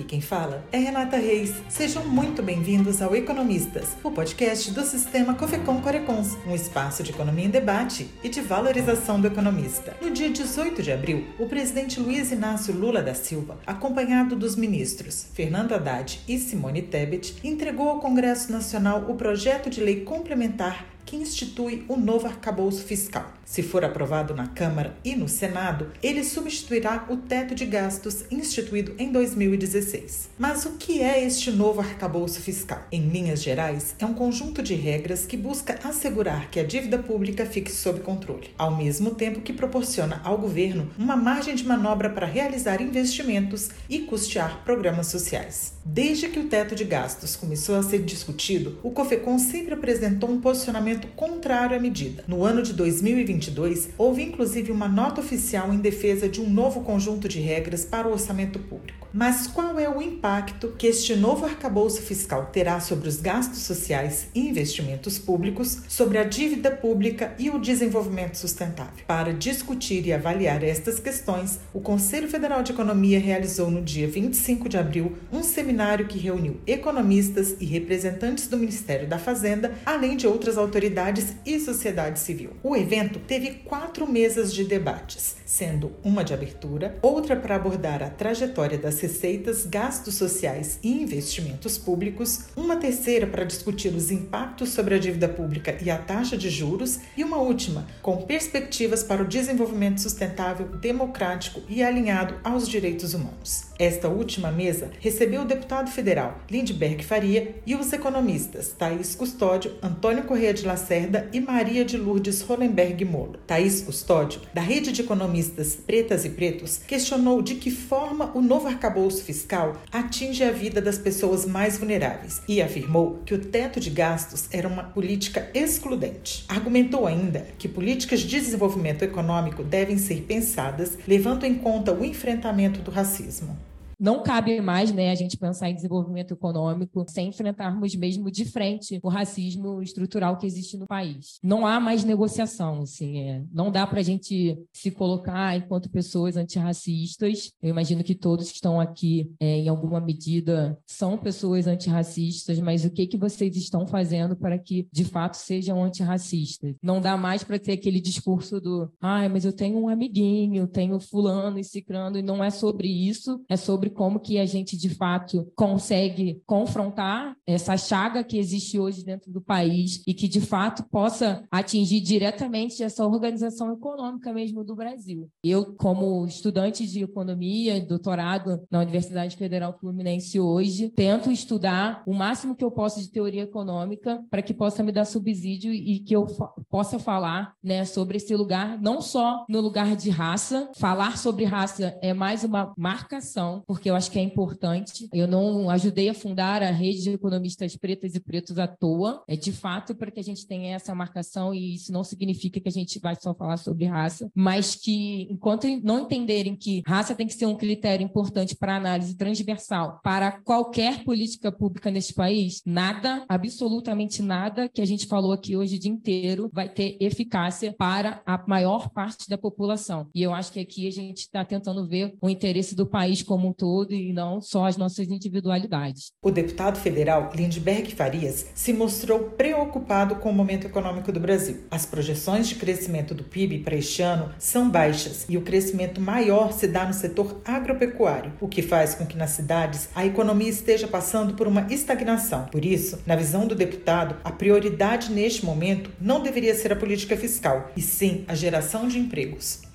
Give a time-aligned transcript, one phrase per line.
[0.00, 1.52] Aqui quem fala é Renata Reis.
[1.68, 7.44] Sejam muito bem-vindos ao Economistas, o podcast do sistema Cofecom Corecons, um espaço de economia
[7.44, 9.94] em debate e de valorização do economista.
[10.00, 15.26] No dia 18 de abril, o presidente Luiz Inácio Lula da Silva, acompanhado dos ministros
[15.34, 21.16] Fernando Haddad e Simone Tebet, entregou ao Congresso Nacional o projeto de lei complementar que
[21.16, 23.32] institui o novo arcabouço fiscal.
[23.44, 28.94] Se for aprovado na Câmara e no Senado, ele substituirá o teto de gastos instituído
[28.96, 30.30] em 2016.
[30.38, 32.86] Mas o que é este novo arcabouço fiscal?
[32.92, 37.44] Em linhas gerais, é um conjunto de regras que busca assegurar que a dívida pública
[37.44, 42.26] fique sob controle, ao mesmo tempo que proporciona ao governo uma margem de manobra para
[42.26, 45.74] realizar investimentos e custear programas sociais.
[45.84, 50.40] Desde que o teto de gastos começou a ser discutido, o COFECON sempre apresentou um
[50.40, 52.24] posicionamento contrário à medida.
[52.26, 56.82] No ano de 2020, 2022, houve inclusive uma nota oficial em defesa de um novo
[56.82, 58.99] conjunto de regras para o orçamento público.
[59.12, 64.28] Mas qual é o impacto que este novo arcabouço fiscal terá sobre os gastos sociais
[64.32, 69.04] e investimentos públicos, sobre a dívida pública e o desenvolvimento sustentável?
[69.08, 74.68] Para discutir e avaliar estas questões, o Conselho Federal de Economia realizou no dia 25
[74.68, 80.28] de abril um seminário que reuniu economistas e representantes do Ministério da Fazenda, além de
[80.28, 82.50] outras autoridades e sociedade civil.
[82.62, 88.08] O evento teve quatro mesas de debates, sendo uma de abertura, outra para abordar a
[88.08, 94.94] trajetória das receitas, gastos sociais e investimentos públicos, uma terceira para discutir os impactos sobre
[94.94, 99.26] a dívida pública e a taxa de juros, e uma última com perspectivas para o
[99.26, 103.64] desenvolvimento sustentável, democrático e alinhado aos direitos humanos.
[103.78, 110.24] Esta última mesa recebeu o deputado federal Lindbergh Faria e os economistas Thaís Custódio, Antônio
[110.24, 113.00] Corrêa de Lacerda e Maria de Lourdes Hollenberg.
[113.04, 113.38] Molo.
[113.46, 118.68] Thaís Custódio, da rede de economistas Pretas e Pretos, questionou de que forma o novo
[118.68, 118.89] arcabouço
[119.22, 124.48] fiscal atinge a vida das pessoas mais vulneráveis e afirmou que o teto de gastos
[124.50, 126.44] era uma política excludente.
[126.48, 132.80] Argumentou ainda que políticas de desenvolvimento econômico devem ser pensadas levando em conta o enfrentamento
[132.80, 133.69] do racismo
[134.00, 138.98] não cabe mais né, a gente pensar em desenvolvimento econômico sem enfrentarmos mesmo de frente
[139.02, 141.38] o racismo estrutural que existe no país.
[141.42, 146.36] Não há mais negociação, assim, é, não dá para a gente se colocar enquanto pessoas
[146.36, 147.52] antirracistas.
[147.62, 152.84] Eu imagino que todos que estão aqui, é, em alguma medida, são pessoas antirracistas, mas
[152.84, 156.74] o que, que vocês estão fazendo para que, de fato, sejam antirracistas?
[156.82, 160.66] Não dá mais para ter aquele discurso do, ai, ah, mas eu tenho um amiguinho,
[160.66, 164.76] tenho fulano e ciclano, e não é sobre isso, é sobre como que a gente
[164.76, 170.40] de fato consegue confrontar essa chaga que existe hoje dentro do país e que de
[170.40, 175.28] fato possa atingir diretamente essa organização econômica mesmo do Brasil.
[175.42, 182.54] Eu, como estudante de economia, doutorado na Universidade Federal Fluminense hoje, tento estudar o máximo
[182.54, 186.26] que eu posso de teoria econômica para que possa me dar subsídio e que eu
[186.68, 190.70] possa falar né, sobre esse lugar, não só no lugar de raça.
[190.76, 195.08] Falar sobre raça é mais uma marcação, porque eu acho que é importante.
[195.12, 199.22] Eu não ajudei a fundar a rede de economistas pretas e pretos à toa.
[199.26, 202.68] É de fato para que a gente tenha essa marcação e isso não significa que
[202.68, 207.26] a gente vai só falar sobre raça, mas que enquanto não entenderem que raça tem
[207.26, 213.24] que ser um critério importante para análise transversal para qualquer política pública neste país, nada,
[213.28, 218.22] absolutamente nada que a gente falou aqui hoje o dia inteiro vai ter eficácia para
[218.26, 220.08] a maior parte da população.
[220.14, 223.48] E eu acho que aqui a gente está tentando ver o interesse do país como
[223.48, 226.10] um todo todo e não só as nossas individualidades.
[226.20, 231.58] O deputado federal Lindbergh Farias se mostrou preocupado com o momento econômico do Brasil.
[231.70, 236.52] As projeções de crescimento do PIB para este ano são baixas e o crescimento maior
[236.52, 240.88] se dá no setor agropecuário, o que faz com que nas cidades a economia esteja
[240.88, 242.46] passando por uma estagnação.
[242.46, 247.16] Por isso, na visão do deputado, a prioridade neste momento não deveria ser a política
[247.16, 249.69] fiscal, e sim a geração de empregos.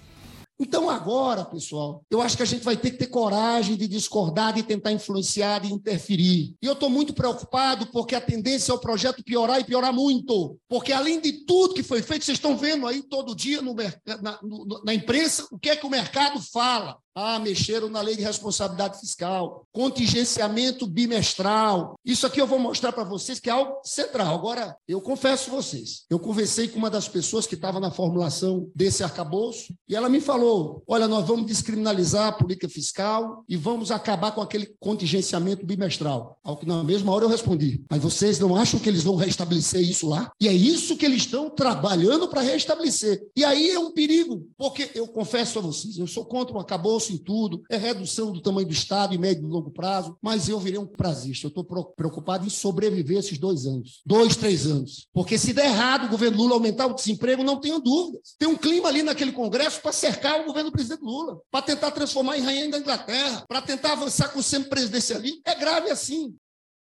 [0.58, 4.54] Então, agora, pessoal, eu acho que a gente vai ter que ter coragem de discordar,
[4.54, 6.56] de tentar influenciar, de interferir.
[6.62, 10.58] E eu estou muito preocupado porque a tendência é o projeto piorar e piorar muito.
[10.70, 13.76] Porque, além de tudo que foi feito, vocês estão vendo aí todo dia no,
[14.22, 16.98] na, no, na imprensa o que é que o mercado fala.
[17.18, 21.98] Ah, mexeram na lei de responsabilidade fiscal, contingenciamento bimestral.
[22.04, 24.36] Isso aqui eu vou mostrar para vocês que é algo central.
[24.36, 29.02] Agora, eu confesso vocês, eu conversei com uma das pessoas que estava na formulação desse
[29.02, 34.34] arcabouço e ela me falou: olha, nós vamos descriminalizar a política fiscal e vamos acabar
[34.34, 36.38] com aquele contingenciamento bimestral.
[36.44, 39.80] Ao que na mesma hora eu respondi: mas vocês não acham que eles vão restabelecer
[39.80, 40.34] isso lá?
[40.38, 43.26] E é isso que eles estão trabalhando para restabelecer.
[43.38, 47.05] E aí é um perigo, porque eu confesso a vocês, eu sou contra o arcabouço
[47.14, 50.60] em tudo, é redução do tamanho do Estado em médio e longo prazo, mas eu
[50.60, 51.48] virei um prazista.
[51.48, 55.08] Eu estou preocupado em sobreviver esses dois anos, dois, três anos.
[55.14, 58.36] Porque se der errado o governo Lula aumentar o desemprego, não tenho dúvidas.
[58.38, 61.92] Tem um clima ali naquele Congresso para cercar o governo do presidente Lula, para tentar
[61.92, 65.42] transformar em rainha da Inglaterra, para tentar avançar com o semipresidencialismo.
[65.46, 66.36] É grave assim.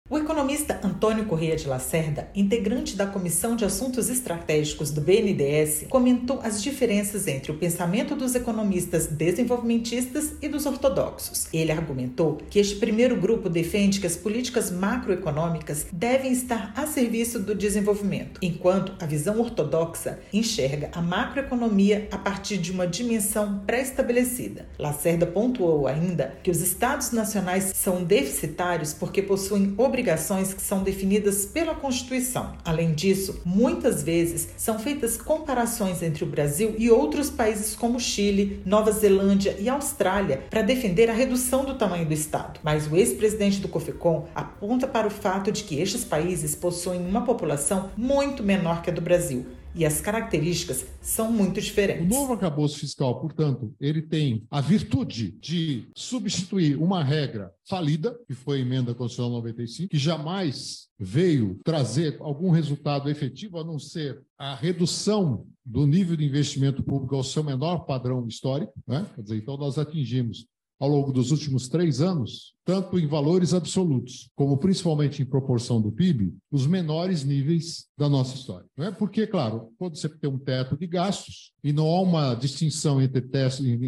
[0.08, 6.38] O economista Antônio Correia de Lacerda, integrante da Comissão de Assuntos Estratégicos do BNDES, comentou
[6.44, 11.48] as diferenças entre o pensamento dos economistas desenvolvimentistas e dos ortodoxos.
[11.52, 17.40] Ele argumentou que este primeiro grupo defende que as políticas macroeconômicas devem estar a serviço
[17.40, 24.68] do desenvolvimento, enquanto a visão ortodoxa enxerga a macroeconomia a partir de uma dimensão pré-estabelecida.
[24.78, 31.46] Lacerda pontuou ainda que os estados nacionais são deficitários porque possuem obrigações que são definidas
[31.46, 32.54] pela Constituição.
[32.64, 38.60] Além disso, muitas vezes são feitas comparações entre o Brasil e outros países como Chile,
[38.64, 42.60] Nova Zelândia e Austrália para defender a redução do tamanho do Estado.
[42.62, 47.24] Mas o ex-presidente do COFECOM aponta para o fato de que estes países possuem uma
[47.24, 49.46] população muito menor que a do Brasil
[49.76, 52.04] e as características são muito diferentes.
[52.04, 58.34] O novo arcabouço fiscal, portanto, ele tem a virtude de substituir uma regra falida, que
[58.34, 64.22] foi a emenda constitucional 95, que jamais veio trazer algum resultado efetivo a não ser
[64.38, 68.72] a redução do nível de investimento público ao seu menor padrão histórico.
[68.86, 69.04] Né?
[69.14, 70.46] Quer dizer, então nós atingimos
[70.78, 75.92] ao longo dos últimos três anos, tanto em valores absolutos, como principalmente em proporção do
[75.92, 78.66] PIB, os menores níveis da nossa história.
[78.76, 78.90] Não é?
[78.90, 83.20] Porque, claro, quando você tem um teto de gastos e não há uma distinção entre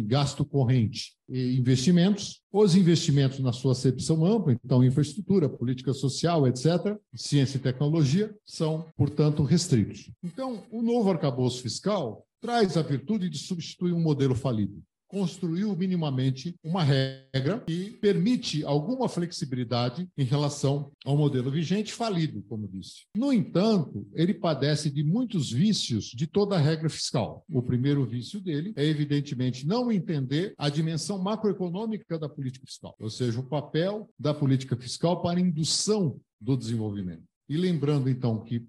[0.01, 6.97] gasto corrente e investimentos, os investimentos na sua acepção ampla, então infraestrutura, política social, etc.,
[7.13, 10.09] ciência e tecnologia, são, portanto, restritos.
[10.23, 16.55] Então, o novo arcabouço fiscal traz a virtude de substituir um modelo falido construiu minimamente
[16.63, 23.05] uma regra que permite alguma flexibilidade em relação ao modelo vigente falido, como disse.
[23.17, 27.43] No entanto, ele padece de muitos vícios de toda a regra fiscal.
[27.49, 33.09] O primeiro vício dele é, evidentemente, não entender a dimensão macroeconômica da política fiscal, ou
[33.09, 37.23] seja, o papel da política fiscal para indução do desenvolvimento.
[37.49, 38.63] E lembrando, então, que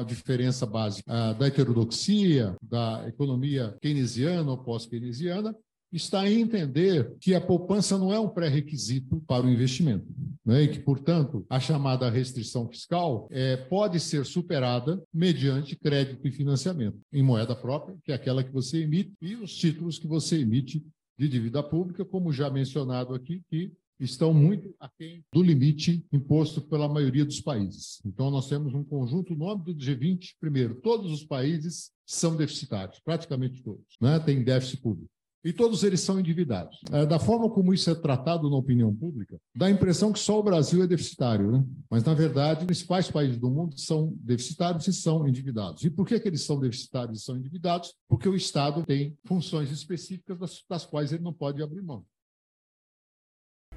[0.00, 5.54] a diferença básica ah, da heterodoxia, da economia keynesiana ou pós-keynesiana,
[5.96, 10.06] está em entender que a poupança não é um pré-requisito para o investimento.
[10.44, 10.64] Né?
[10.64, 16.98] E que, portanto, a chamada restrição fiscal é, pode ser superada mediante crédito e financiamento
[17.12, 20.84] em moeda própria, que é aquela que você emite, e os títulos que você emite
[21.16, 26.88] de dívida pública, como já mencionado aqui, que estão muito aquém do limite imposto pela
[26.88, 28.00] maioria dos países.
[28.04, 32.98] Então, nós temos um conjunto no âmbito do G20, primeiro, todos os países são deficitários,
[32.98, 34.18] praticamente todos, né?
[34.18, 35.13] tem déficit público
[35.44, 36.80] e todos eles são endividados.
[36.90, 40.40] É, da forma como isso é tratado na opinião pública, dá a impressão que só
[40.40, 41.64] o Brasil é deficitário, né?
[41.90, 45.84] Mas, na verdade, os principais países do mundo são deficitários e são endividados.
[45.84, 47.94] E por que, que eles são deficitários e são endividados?
[48.08, 52.04] Porque o Estado tem funções específicas das, das quais ele não pode abrir mão.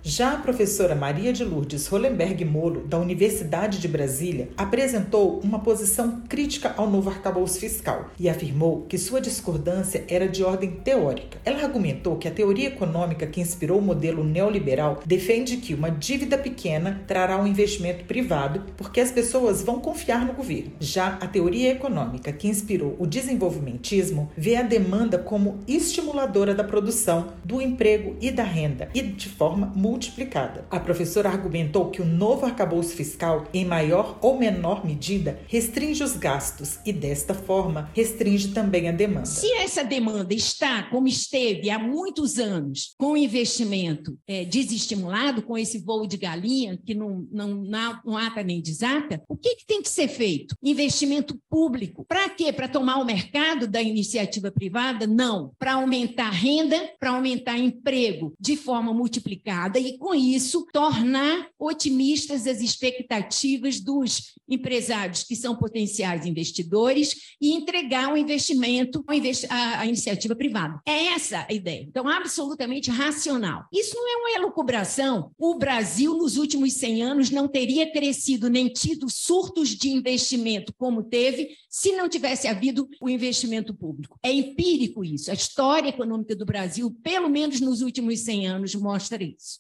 [0.10, 6.22] Já a professora Maria de Lourdes Hollenberg Molo, da Universidade de Brasília, apresentou uma posição
[6.30, 11.38] crítica ao novo arcabouço fiscal e afirmou que sua discordância era de ordem teórica.
[11.44, 16.38] Ela argumentou que a teoria econômica que inspirou o modelo neoliberal defende que uma dívida
[16.38, 20.72] pequena trará um investimento privado porque as pessoas vão confiar no governo.
[20.80, 27.34] Já a teoria econômica que inspirou o desenvolvimentismo vê a demanda como estimuladora da produção,
[27.44, 30.66] do emprego e da renda e de forma multiplicada.
[30.70, 36.16] A professora argumentou que o novo arcabouço fiscal, em maior ou menor medida, restringe os
[36.16, 39.26] gastos e, desta forma, restringe também a demanda.
[39.26, 45.80] Se essa demanda está, como esteve há muitos anos, com investimento é, desestimulado, com esse
[45.80, 47.64] voo de galinha, que não, não,
[48.06, 50.56] não ata nem desata, o que, que tem que ser feito?
[50.62, 52.06] Investimento público.
[52.08, 52.54] Para quê?
[52.54, 55.08] Para tomar o mercado da iniciativa privada?
[55.08, 55.54] Não.
[55.58, 62.62] Para aumentar renda, para aumentar emprego de forma multiplicada e, com isso, tornar otimistas as
[62.62, 69.04] expectativas dos empresários que são potenciais investidores e entregar o investimento
[69.50, 70.80] à iniciativa privada.
[70.86, 71.84] É essa a ideia.
[71.84, 73.66] Então, absolutamente racional.
[73.74, 75.32] Isso não é uma elucubração.
[75.38, 81.04] O Brasil, nos últimos 100 anos, não teria crescido nem tido surtos de investimento como
[81.04, 84.18] teve se não tivesse havido o investimento público.
[84.24, 85.30] É empírico isso.
[85.30, 89.60] A história econômica do Brasil, pelo menos nos últimos 100 anos, mostra isso.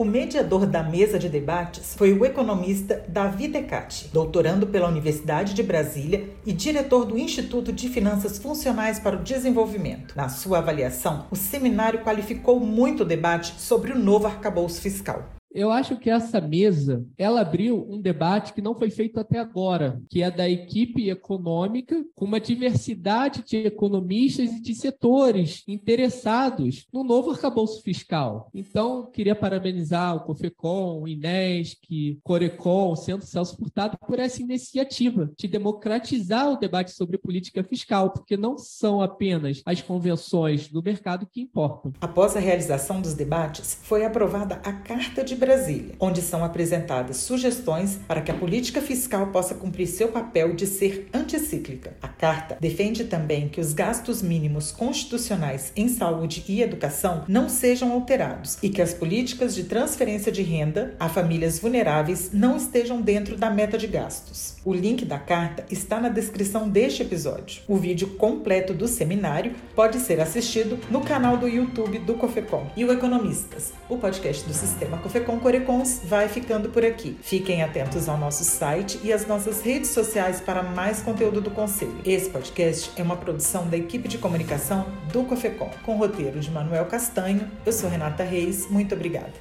[0.00, 5.62] O mediador da mesa de debates foi o economista Davi Decati, doutorando pela Universidade de
[5.62, 10.16] Brasília e diretor do Instituto de Finanças Funcionais para o Desenvolvimento.
[10.16, 15.28] Na sua avaliação, o seminário qualificou muito o debate sobre o novo arcabouço fiscal.
[15.52, 20.00] Eu acho que essa mesa, ela abriu um debate que não foi feito até agora,
[20.08, 27.02] que é da equipe econômica, com uma diversidade de economistas e de setores interessados no
[27.02, 28.48] novo arcabouço fiscal.
[28.54, 35.30] Então, queria parabenizar o COFECOM, o INESC, Corecon, o Centro Celso Furtado por essa iniciativa
[35.36, 41.26] de democratizar o debate sobre política fiscal, porque não são apenas as convenções do mercado
[41.26, 41.92] que importam.
[42.00, 47.98] Após a realização dos debates, foi aprovada a Carta de Brasília, onde são apresentadas sugestões
[48.06, 51.94] para que a política fiscal possa cumprir seu papel de ser anticíclica.
[52.02, 57.90] A carta defende também que os gastos mínimos constitucionais em saúde e educação não sejam
[57.92, 63.36] alterados e que as políticas de transferência de renda a famílias vulneráveis não estejam dentro
[63.36, 64.56] da meta de gastos.
[64.62, 67.62] O link da carta está na descrição deste episódio.
[67.66, 72.66] O vídeo completo do seminário pode ser assistido no canal do YouTube do Cofecom.
[72.76, 77.16] E o Economistas, o podcast do Sistema Cofecom com Corecons vai ficando por aqui.
[77.22, 82.00] Fiquem atentos ao nosso site e às nossas redes sociais para mais conteúdo do Conselho.
[82.04, 86.84] Esse podcast é uma produção da equipe de comunicação do Cofecom, com roteiro de Manuel
[86.84, 87.50] Castanho.
[87.64, 89.32] Eu sou Renata Reis, muito obrigada.